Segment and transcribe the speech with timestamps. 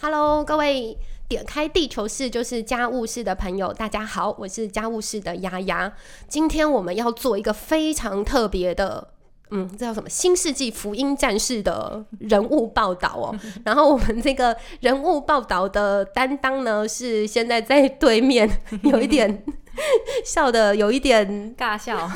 [0.00, 5.92] Hello，各位点开地球室就是家务室的朋友，大家好，我是家务室的丫丫。
[6.28, 9.08] 今天我们要做一个非常特别的，
[9.50, 10.08] 嗯，这叫什么？
[10.08, 13.36] 新世纪福音战士的人物报道哦。
[13.66, 18.48] 然后我们这个人物报道的担当呢，是现在在对面，
[18.84, 19.42] 有一点
[20.24, 22.10] 笑的，有一点尬笑。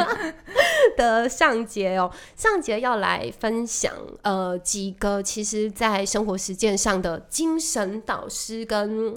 [0.96, 9.14] 的上节哦，上节要来分享呃几个其实在生活实践上的精神导师跟。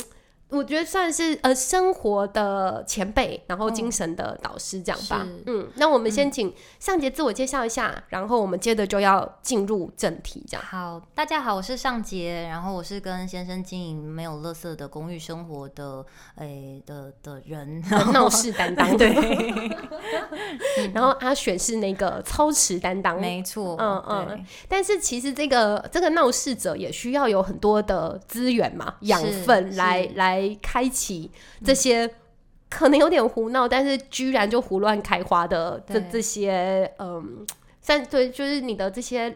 [0.53, 5.27] 我觉得算是呃生活的前辈，然后精神的导师这样吧。
[5.47, 10.63] 嗯，那我们先请尚杰自我介绍一下，然后我们接着就要进入正题这样。
[10.63, 17.81] 好，大家好，我是尚杰，然后我是跟先生经营没有垃圾的公寓生活的诶的的人，
[18.13, 19.11] 闹事担当 对。
[20.93, 24.45] 然后阿雪是那个操持担当，没错，嗯嗯。
[24.67, 30.42] 但是其实这个这个闹事者也需要有很多的资源嘛，养分来来。
[30.61, 31.29] 开启
[31.63, 32.09] 这些
[32.69, 37.45] 可能有点胡闹，但是居然就胡乱开花的这这些，嗯，
[37.81, 39.35] 算对，就是你的这些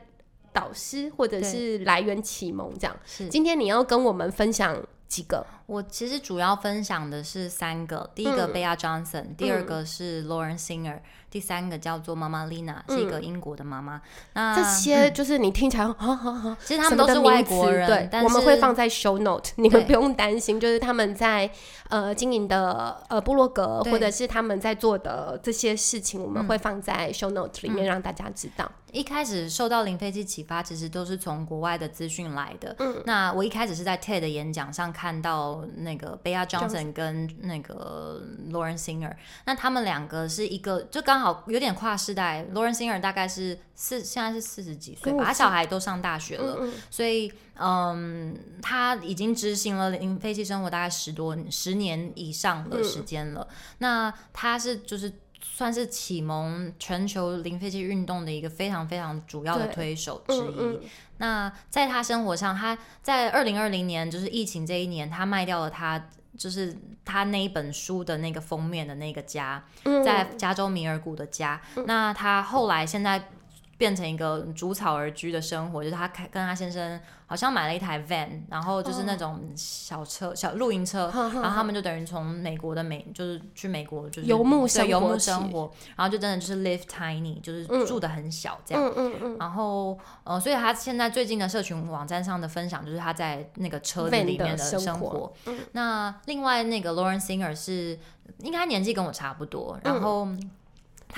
[0.52, 2.96] 导师或者是来源启蒙这样。
[3.06, 5.46] 是，今天你要跟我们分享几个？
[5.68, 11.00] 我其实主要分享的是三个，第一个贝亚 Johnson，第二个是 Lauren Singer。
[11.30, 14.02] 第三个叫做妈妈 Lina，是一个英国的妈妈。
[14.32, 20.58] 那这些就是你听起来，好好好，其实他们都是外国人，对，我们会放在 show note，你们不用担心。
[20.58, 21.52] 就是他们在
[21.90, 28.72] 呃经营的呃部落格，或者是他们在做的这些事情，我们会放在 show note 里面让大家知道。
[28.94, 32.74] 一开始受到零飞机启发，其实都是从国外的资讯来的。
[32.80, 39.14] 嗯，那我一开始是在 TED 演讲上看到那个 Bea Johnson 跟那个 Lauren Singer，
[39.46, 41.18] 那他们两个是一个就刚。
[41.18, 46.60] 好有点跨世代，Lauren Singer 大概是四，现在是四十几岁，吧，他小孩都上大学了，
[46.92, 53.48] 所以嗯，他已经执行了零废弃生活大概十多十年以上的时间了。
[53.80, 55.12] 那他是就是
[55.42, 60.80] 算是启蒙全球零废弃运动的一个非常非常主要的推手之一。
[61.18, 66.10] 那在他生活上，他在二零二零年就是疫情这一年，他卖掉了他。
[66.38, 69.64] 就是他那一本书的那个封面的那个家，
[70.06, 71.60] 在加州米尔谷的家。
[71.88, 73.30] 那他后来现在
[73.78, 77.00] 变成一个逐草而居的生活，就是他开跟他先生。
[77.30, 88.82] 好像买了一台 van，然后就是那种小车、小露营车，然后他们就等于从美国的美，就是去美国就是游牧生活，游牧生活，然后就真的就是 live tiny，就是住的很小这样。
[88.82, 89.38] 嗯嗯嗯。
[89.38, 95.34] 然后呃，所以他现在最近的社群网站上的分享就是他在那个车子里面的生活。
[95.74, 98.00] 那另外那个 Lauren Singer 是
[98.38, 100.26] 应该年纪跟我差不多，然后。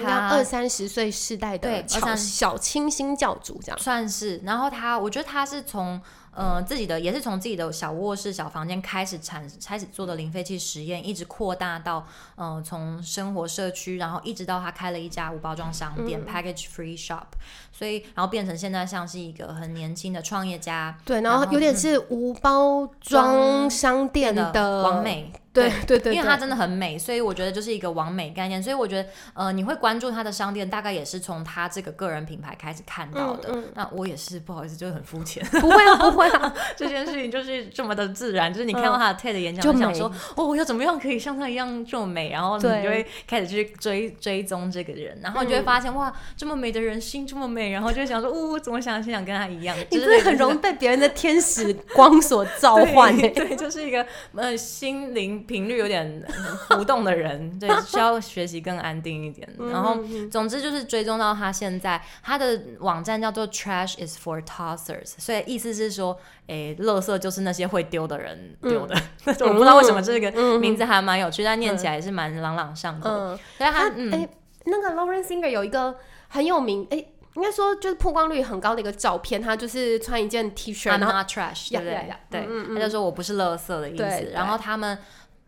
[0.03, 6.01] 他二三十岁世代的小小清新教主这样算是，然后他我觉得他是从
[6.31, 12.05] 呃自己的也是从自己的小卧室小房间开始产开始做的零废弃实验，一直扩大到
[12.35, 17.25] 呃从生活社区，然后一直到他开了一家无包装商店 Package Free Shop，
[17.71, 25.31] 所以然后变成现在像是一个很年轻的创业家，对，然后有点是无包装商店的完美。
[25.51, 28.61] 对对对，因为它真的很美，所以我觉得就是一个完美概念。
[28.61, 33.49] 所以我觉得，呃，你会关注他的商店，大概也是从他这个个人品牌开始看到的。
[33.73, 35.43] 那我也是不好意思，就是很肤浅。
[35.59, 38.53] 不会啊，不会啊， 这件事情就是这么的自然。
[38.53, 42.29] 就是你看到他的 TED 演讲，就想说，哦，我要怎么样可以像他一样这么美？
[42.29, 49.75] 然后你就会开始去追追踪这个人，然后你就会发现，哇，这么美的人心这么美，然后就想说，哦，怎么想想跟他一样？
[49.89, 53.15] 你真的很容易被别人的天使光所召 唤。
[53.17, 54.05] 对，就是一个
[54.35, 56.25] 呃心灵频率有点。
[56.69, 59.47] 浮动的人， 对，需要学习更安定一点。
[59.71, 59.97] 然后，
[60.31, 66.17] 总之就是追踪到他现在，他的网站叫做 Trash is for tossers，所以意思是说，
[66.47, 68.95] 诶，垃圾就是那些会丢的人丢的。
[69.25, 73.09] 我不知道为什么这个名字还蛮有趣，但念起来也是蛮朗朗上口。
[73.57, 74.29] 所以他，哎，
[74.65, 75.95] 那个 Lauren Singer 有一个
[76.27, 76.97] 很有名，哎，
[77.35, 82.13] 应该说就是曝光率很高的一个照片，他就是穿一件 T 恤，I'm not trash，对不对？
[82.29, 84.31] 对，他就说我不是垃圾的意思。
[84.33, 84.97] 然后他们。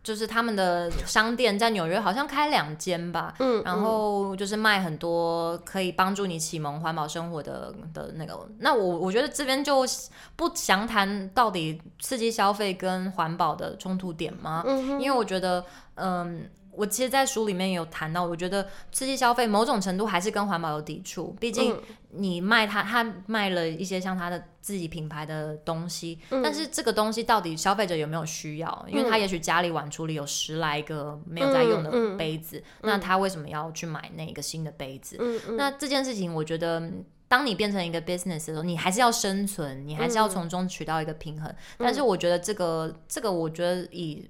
[0.02, 8.38] 就是他们的商店在纽约好像开两间吧，嗯，然后就是卖很多可以帮助你启蒙环保生活的的那个。
[8.58, 9.86] 那我我觉得这边就
[10.34, 14.62] 不详谈到底刺激消费跟环保的冲突点吗？
[14.66, 15.64] 嗯，因为我觉得，
[15.94, 16.48] 嗯。
[16.74, 21.36] 我其实，在书里面有谈到，我觉得刺激消费某种程度还是跟环保有抵触。
[21.38, 21.78] 毕竟
[22.10, 28.86] 你卖他，他卖了一些像他的自己品牌的东西，但是这个东西到底消费者有没有需要？
[28.88, 35.18] 因为他也许家里碗橱里有十来个没有在用的杯子，那他为什么要去买那个新的杯子？
[35.56, 36.90] 那这件事情，我觉得。
[37.28, 41.50] 当你变成一个 business 的时候，你还是要生存，你还是要从中取到一个平衡。
[41.78, 44.28] 但是我觉得这个这个，我觉得以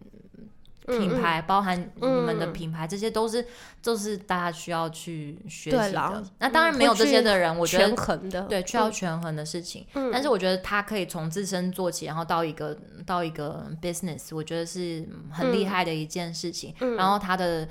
[0.87, 3.46] 品牌包含你们的品牌，这些都是
[3.82, 6.25] 都是大家需要去学习的。
[6.38, 9.87] 那当然没有这些的人，我觉得权衡的对需要权衡的事情。
[10.12, 12.76] 但是我觉得他可以从自身做起，然后到一个
[13.06, 16.75] 到一个 business，我觉得是很厉害的一件事情。
[16.96, 17.69] 然后他的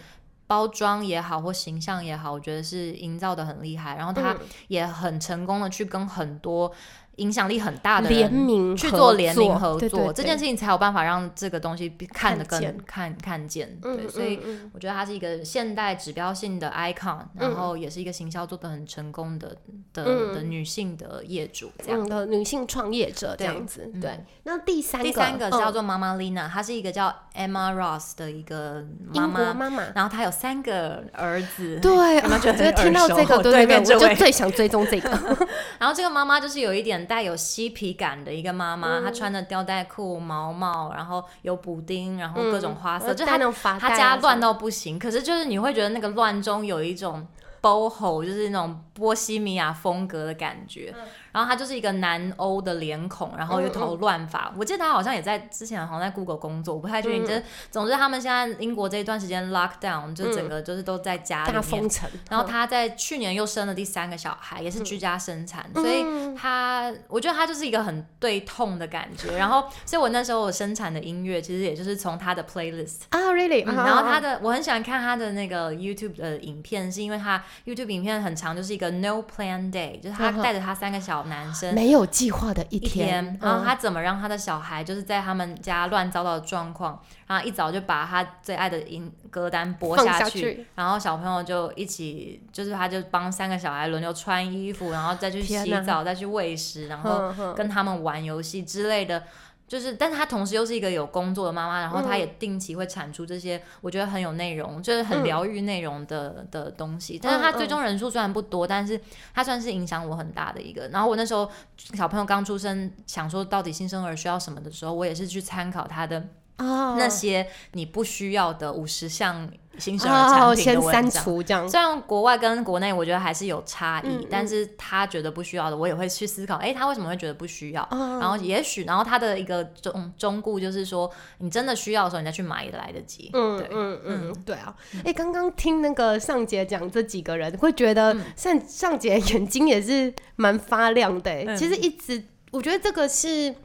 [0.48, 3.96] 包装也好或形象也好，我觉得是营造的很厉害。
[3.96, 4.36] 然后他
[4.70, 6.72] 也很成功的去跟很多。
[7.18, 13.78] 影响力很大的联名去做联名合作，这件事情才有办法让这个东西看得更看看见。
[13.82, 14.40] 对，所以
[14.74, 19.56] 我觉得它是一个现代指标性的 icon，然后也是一个行销做的很成功的
[19.94, 23.92] 的的女性的业主，这样的女性创业者这样子。
[24.02, 31.78] 对，那第三个第三个叫做妈妈 Lina，她是一个叫 Emma Ross 的一个英国妈妈，然后她有三个儿子。
[31.82, 35.10] 对，有没有觉得听到这个对对对我就最想追踪这个。
[35.78, 37.01] 然后这个妈妈就是有一点。
[37.06, 43.38] 带有嬉皮感的一个妈妈，她穿的吊带裤、毛毛，然后有补丁，然后各种花色，就她
[43.80, 44.98] 她家乱到不行。
[44.98, 47.26] 可是就是你会觉得那个乱中有一种
[47.62, 50.94] boho，就是那种波西米亚风格的感觉。
[51.32, 54.54] 然后他就是一个南欧的脸孔，然后一头乱发。
[54.58, 57.26] 我记得他好像也在之前好像在 Google 工作，我不太确定。
[57.26, 62.10] 就是总之他们现在英国这一段时间 lock down，就整个就是都在家里封城。
[62.30, 66.04] 然后他在去年又生了第三个小孩，也是居家生产，所以
[66.36, 69.36] 他我觉得他就是一个很对痛的感觉。
[69.40, 73.66] 然后，所以我那时候我生产的音乐其实也就是从他的 playlist 啊，really。
[73.66, 81.22] 然后他的我很喜欢看他的那个 YouTube 的影片，是因为他 YouTube 影片很长，就是一个 No Plan Day，就是他带着他三个小。
[81.32, 99.24] 男生没有计划的一天，然后他怎么让他的小孩就是在他们家乱糟糟的状况，然后一早就把他最爱的音歌单播下去，然后小朋友就一起，就是他就帮三个小孩轮流穿衣服，然后再去洗澡，再去喂食，然后跟他们玩游戏之类的。
[99.72, 107.18] 就是，但是她同时又是一个有工作的妈妈，然后她也定期会产出这些我觉得很有内容，就是很疗愈内容的的东西。
[107.18, 109.00] 但是她最终人数虽然不多，但是
[109.34, 110.90] 她算是影响我很大的一个。
[110.90, 111.50] 然后我那时候
[111.94, 116.22] 小朋友刚出生，想说到底新生儿需要什么的时候，我也是去参考她的
[116.58, 119.50] 那些你不需要的五十项。
[119.78, 121.10] 新生儿产品的文
[121.46, 127.88] 章，虽然国外跟国内我觉得还是有差异，但是他觉得不需要的，我也会去思考，哎，他为什么会觉得不需要？
[127.90, 131.10] 然后也许，然后他的一个中中固就是说，
[131.40, 133.30] 你真的需要的时候，你再去买也来得及。
[133.34, 134.76] 嗯，对，嗯嗯，对啊。
[135.06, 141.56] 哎，刚刚听那个尚杰讲这几个人，会觉得尚尚杰眼睛也是蛮发亮的。
[141.56, 143.56] 其实一直我觉得这个是，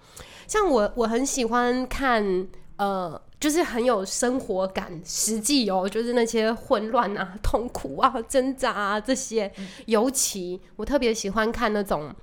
[0.46, 3.20] 像我我很喜欢看呃。
[3.38, 9.52] 就是很有生活感，实际哦，就是那些混乱啊、痛苦啊、挣扎啊这些，
[9.84, 12.14] 尤其我特别喜欢看那种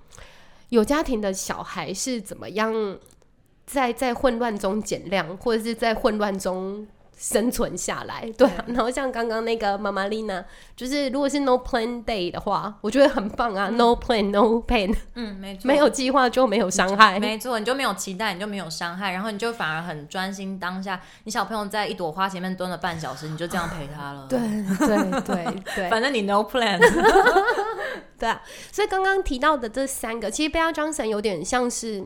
[0.69, 2.98] 有家庭的小孩是怎么样
[3.65, 6.88] 在在混乱中减量，或者是在混乱中。
[7.18, 8.50] 生存下来，对。
[8.68, 10.44] 然后像刚刚那个妈妈丽娜，
[10.75, 13.69] 就是如果是 no plan day 的话，我觉得很棒啊。
[13.69, 21.00] no plan no pain，嗯，没错，没有计划就没有伤害，没错，你就没有期待，你就没有伤害，然后你就反而很专心当下。
[21.24, 24.27] 你小朋友在一朵花前面蹲了半小时，你就这样陪他了。
[24.30, 26.80] 对对对对，反正你 no plan。
[28.19, 32.01] 对啊，所以刚刚提到的这三个，其实贝尔张神有点像是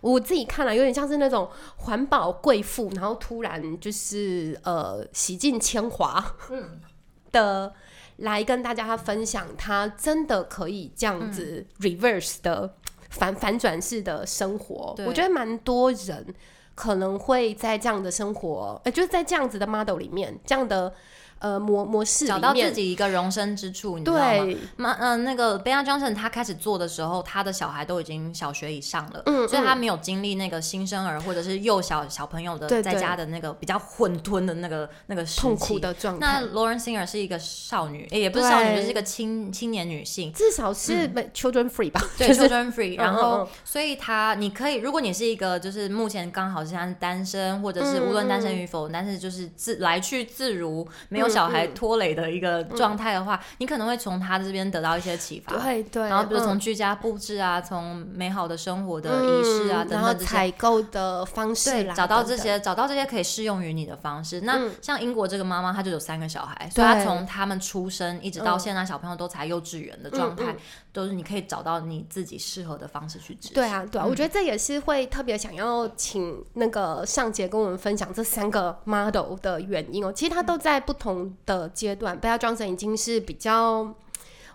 [0.00, 1.48] 我自己看了，有点像是那种
[1.78, 6.80] 环保贵妇，然后突然就是呃洗尽铅华，嗯
[7.32, 7.72] 的
[8.18, 12.74] 来跟大家分享，他真的可以这样子 reverse 的
[13.10, 14.94] 反反转式的生活。
[15.06, 16.34] 我觉得蛮多人
[16.74, 20.92] 可能会在这样的生活，呃，就是在这样子的 model 里面，这样的。
[21.38, 24.54] 呃，模模式找到自己一个容身之处，你知道吗？
[24.76, 36.40] 妈，嗯，那个贝亚· o n 他开始做的时候，他的小孩都已经小学以上了，嗯，所以他没有经历那个新生儿或者是幼小小朋友的在家的那个比较混吞的那个那个痛苦的状态。
[36.40, 42.02] 那 Lauren Singer 是一个少女，也不是少女，就是一个青青年女性，至少是 children free 吧？
[42.16, 42.96] 对，children free。
[42.96, 51.25] 然后，所以他你可以，如果你是一个就是目前刚好像是单身，或者是无论单身与否，但是就是自来去自如，没有。
[51.28, 55.56] 小孩拖累的一个状态的话，你可能会从他这边得到一些启发。
[55.56, 64.42] 对对，然后比如从居家布置啊，从美好的生活的仪式啊等等这些采购的方式，找到这些，找到这些可以适用于你的方式。
[64.42, 70.54] 那像英国这个妈妈，她就有三个小孩，所以她从他们出生一直到现在，小朋友都才幼稚园的状态，
[70.92, 73.54] 都是你可以找到你自己适合的方式去执行。
[73.54, 80.12] 对啊，对啊，我觉得这也是会特别想要请那个上杰跟我们分享这三个 model 的原因哦。
[80.12, 81.15] 其实他都在不同。
[81.44, 83.94] 的阶段，不要装成已经是比较，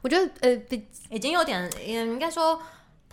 [0.01, 2.60] 我觉得呃，比已经有点，应该说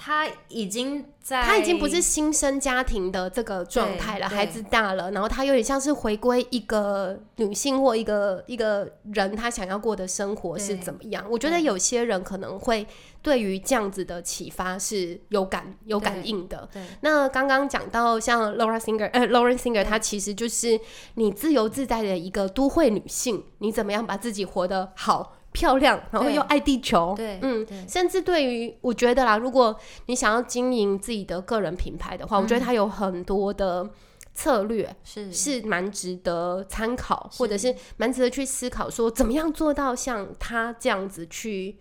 [0.01, 11.27] 他已经在，他已经不是新生家庭的这个状态了，孩子大了，然后他有点像是回归一个女性或一个一个人，他想要过的生活是怎么样？
[11.29, 12.87] 我觉得有些人可能会
[13.21, 16.69] 对于这样子的启发是有感有感应的。
[16.73, 20.79] 对那刚刚讲到像 Laura Singer，呃，Lauren Singer，她其实就是
[21.15, 25.35] 你自由自在的一个都会女性，你怎么样把自己活得好？
[25.59, 33.91] 漂亮，然后又爱地球，对嗯，甚至对于我觉得啦，如果你想要经营自己的个人品牌的话，我觉得它有很多的
[34.35, 35.33] 策略是。
[35.33, 41.77] 是蛮值得参考，或者是蛮值得去思考，说怎么样做到像他这样子去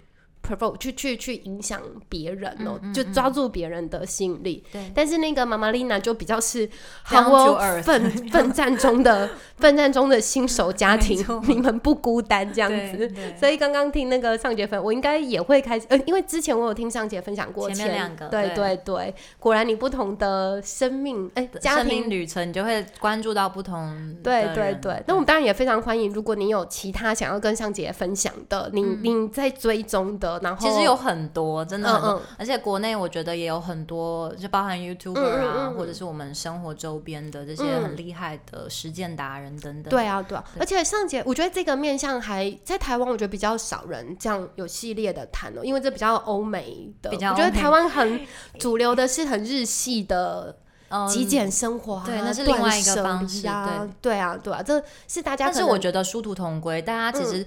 [0.48, 4.64] provoke 去去去影响别人哦、就抓住别人的吸引力。
[4.72, 4.92] 对。
[4.94, 6.70] 但是那个妈妈丽娜就比较是
[7.04, 13.12] 好哦奋奋战中的 奋战中的新手家庭，你们不孤单这样子。
[13.40, 18.68] 所以刚刚听那个上节分，我应该也会开始，呃，因为之前我有听上节分享过前面两个对对。
[18.68, 39.90] 对对，果然你不同的生命，哎、家庭旅程，你就会关注到不同对对对，那我们当然也非常欢迎，如果你有其他想要跟上姐分享的，你、你在追踪的，然后嗯其实有很多，真的很多，嗯嗯而且国内我觉得也有很多，就包含 YouTuber 嗯啊，或者是我们生活周边的这些嗯很厉害的实践达人等等。
[39.90, 48.22] 对啊对啊，而且上节我觉得这个面向还在台湾，我觉得比较少人这样有系列的谈哦，因为这比较欧美的，比较我觉得台湾很
[48.60, 50.56] 主流的是很日系的。
[50.90, 55.62] 嗯极简生活啊，对那是另外一个方式离啊，对啊，对啊，这是大家是。
[55.62, 57.46] 我觉得殊途同归，大家其嗯实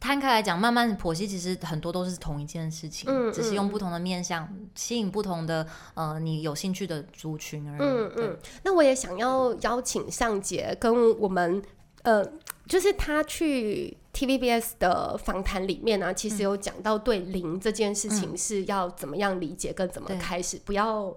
[0.00, 7.78] 摊开来讲，慢慢剖析，其实很多都是同一件事情，嗯只是用不同的面向吸引不同的呃你有兴趣的族群而已。
[7.80, 11.60] 嗯嗯，那我也想要邀请上节跟我们，
[12.02, 12.24] 呃，
[12.66, 21.12] 就是他去 TVBS 的访谈里面呢、其实有讲到对零这件事情是要怎么样理解跟怎么对开始，不要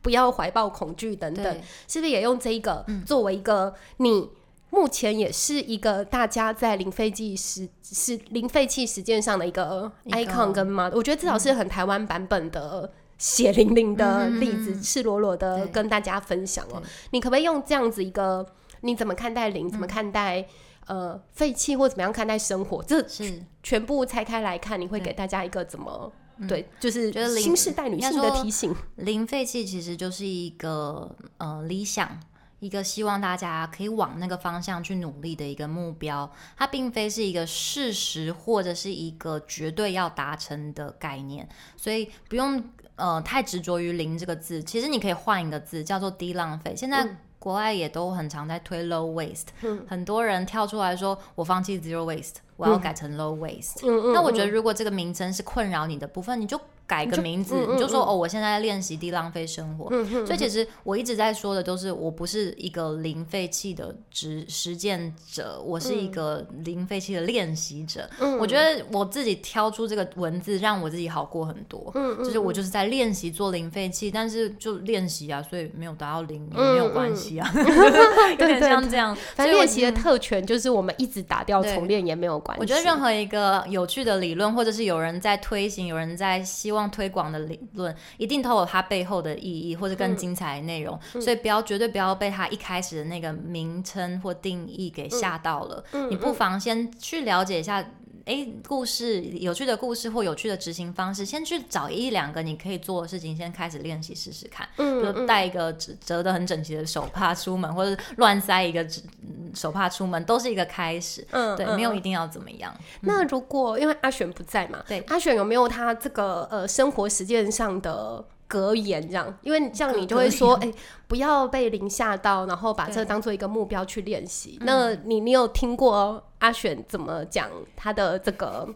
[0.00, 1.44] 不要怀抱恐惧等等，
[1.88, 4.30] 是不是也用这一个作为一个你？
[4.74, 16.80] 目前也是一个大家在零废弃实是零废弃实践上的一个 icon 跟 model，我觉得至少是很台湾版本的血淋淋的例子，赤裸裸的跟大家分享哦。
[16.80, 16.88] 对。
[17.10, 18.46] 你可不可以用这样子一个
[18.80, 20.46] 你怎么看待零，怎么看待
[20.86, 23.44] 呃废弃，或怎么样看待生活，这是。
[23.62, 26.10] 全部拆开来看，你会给大家一个怎么？
[26.48, 28.74] 对，就是觉得零新时代女性的提醒。
[28.96, 32.18] 零废弃其实就是一个呃理想，
[32.62, 36.30] 一个希望大家可以往那个方向去努力的一个目标。
[36.56, 42.62] 它并非是一个事实或者是一个绝对要达成的概念，所以不用
[42.94, 44.62] 呃太执着于零这个字。
[44.62, 46.74] 其实你可以换一个字，叫做低浪费。
[46.76, 47.16] 现在。
[47.42, 49.48] 国外也都很常在推 low waste，、
[49.88, 53.84] 很多人跳出来说：“我放弃 zero waste，我要改成 low waste。
[54.12, 56.56] 那我觉得，如果这个名称是困扰你的部分，你就
[56.92, 59.88] 改个名字，嗯嗯你就说哦，我现在在练习低浪费生活。
[60.26, 68.06] 所以其实我一直在说的都是，我不是一个零废弃的实实践者，我是一个零废弃的练习者。
[68.38, 71.90] 我觉得我自己挑出这个文字，让我自己好过很多。
[72.18, 77.50] 就是我就是在练习做零废弃，但是就练习啊，所以没有达到零也没有关系啊，
[78.38, 79.16] 有点像这样。
[79.34, 82.60] 反正所以我练习的特权就是我们一直打掉重练也没有关系。
[82.60, 90.98] 我觉得任何一个有趣的理论，或者是有人在推行、有人在希望推广的理论，一定都有它背后的意义或者更精彩的内容。
[91.20, 95.84] 所以不要绝对不要被它一开始的那个名称或定义给吓到了。
[96.10, 97.84] 你不妨先去了解一下。
[98.24, 104.64] 诶，故事有趣的故事或有趣的执行方式，先去找一两个你可以做的事情，先开始练习试试看。
[104.76, 109.21] 嗯比如带一个折折的很整齐的手帕出门，或者乱塞一个纸嗯
[109.54, 111.22] 手帕出门，都是一个开始。
[111.22, 112.74] 对，嗯对没有一定要怎么样。
[113.00, 119.38] 那如果因为阿选不在嘛，对阿选有没有他这个呃生活实践上的格言这样？
[119.42, 120.72] 因为这样你就会说，哎、
[121.08, 124.58] 不要被零吓到，然后把这当做一个目标去练习。
[124.62, 128.68] 那你你有听过阿选怎么讲他的这个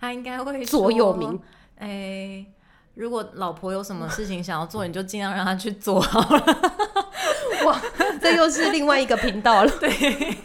[0.00, 1.40] 他应该会座右说铭？
[1.76, 2.46] 哎、
[2.94, 6.44] 如果老婆有什么事情想要做，你就尽量让她去做好了。
[7.64, 7.80] 哇，
[8.32, 9.70] 这又是另外一个频道了。
[9.78, 9.90] 对，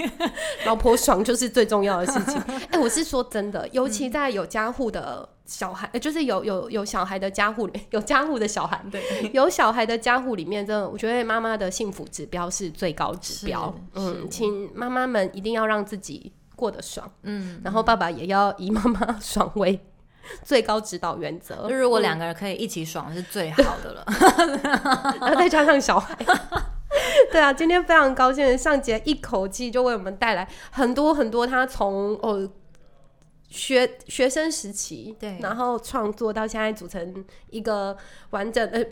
[0.65, 2.41] 老婆爽就是最重要的事情。
[2.71, 9.01] 哎、我是说真的，尤其在有家户的小孩，呃就是有有有小孩的家户里，有家户的小孩，对，
[9.33, 13.73] 有小孩的家户里面，真的，我觉得妈妈的幸福指标是最高指标。
[13.93, 19.79] 嗯，请妈妈们一定要让自己过得爽，嗯，然后爸爸也要以妈妈爽为
[20.43, 21.75] 最高指导原则就。
[21.75, 24.03] 如果两个人可以一起爽，是最好的了。
[25.21, 26.17] 然后再加上小孩。
[27.31, 32.49] 对啊，今天非常高兴，上杰一口气就为我们带来很多很多他从哦
[33.49, 37.95] 学学生时期，对然后创作到现在组成一个
[38.31, 38.83] 完整呃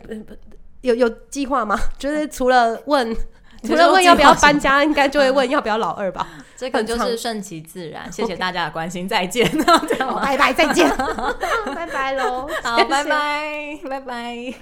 [0.80, 1.78] 有有计划吗？
[1.98, 3.14] 就是除了问
[3.64, 6.26] 除了问要不要搬家，应该就会问要不要老二吧。
[6.56, 8.10] 这个就是顺其自然。
[8.12, 9.46] 谢谢大家的关心，再见。
[10.22, 10.88] 拜拜，再见，
[11.74, 14.54] 拜拜喽，好，拜拜，拜拜。